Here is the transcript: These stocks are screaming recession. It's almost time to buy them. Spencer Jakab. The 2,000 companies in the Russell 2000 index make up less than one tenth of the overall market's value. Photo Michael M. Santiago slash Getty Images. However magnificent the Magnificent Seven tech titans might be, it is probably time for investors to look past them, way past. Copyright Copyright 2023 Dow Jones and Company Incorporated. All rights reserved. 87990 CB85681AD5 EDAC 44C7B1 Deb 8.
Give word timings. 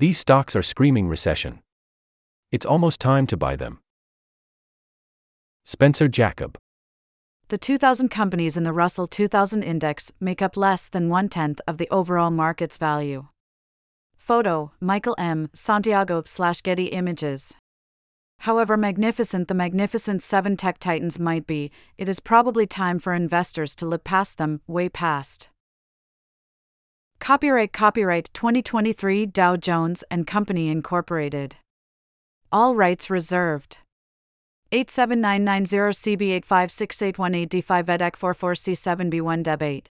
These 0.00 0.16
stocks 0.16 0.56
are 0.56 0.62
screaming 0.62 1.08
recession. 1.08 1.60
It's 2.50 2.64
almost 2.64 3.02
time 3.02 3.26
to 3.26 3.36
buy 3.36 3.54
them. 3.54 3.80
Spencer 5.66 6.08
Jakab. 6.08 6.56
The 7.48 7.58
2,000 7.58 8.08
companies 8.08 8.56
in 8.56 8.64
the 8.64 8.72
Russell 8.72 9.06
2000 9.06 9.62
index 9.62 10.10
make 10.18 10.40
up 10.40 10.56
less 10.56 10.88
than 10.88 11.10
one 11.10 11.28
tenth 11.28 11.60
of 11.68 11.76
the 11.76 11.86
overall 11.90 12.30
market's 12.30 12.78
value. 12.78 13.26
Photo 14.16 14.72
Michael 14.80 15.16
M. 15.18 15.50
Santiago 15.52 16.22
slash 16.24 16.62
Getty 16.62 16.86
Images. 16.86 17.54
However 18.38 18.78
magnificent 18.78 19.48
the 19.48 19.54
Magnificent 19.54 20.22
Seven 20.22 20.56
tech 20.56 20.78
titans 20.78 21.18
might 21.18 21.46
be, 21.46 21.70
it 21.98 22.08
is 22.08 22.20
probably 22.20 22.66
time 22.66 22.98
for 22.98 23.12
investors 23.12 23.74
to 23.76 23.84
look 23.84 24.02
past 24.02 24.38
them, 24.38 24.62
way 24.66 24.88
past. 24.88 25.50
Copyright 27.20 27.72
Copyright 27.74 28.30
2023 28.32 29.26
Dow 29.26 29.54
Jones 29.54 30.02
and 30.10 30.26
Company 30.26 30.68
Incorporated. 30.68 31.56
All 32.50 32.74
rights 32.74 33.10
reserved. 33.10 33.80
87990 34.72 35.76
CB85681AD5 35.76 37.86
EDAC 37.86 38.16
44C7B1 38.16 39.42
Deb 39.42 39.62
8. 39.62 39.90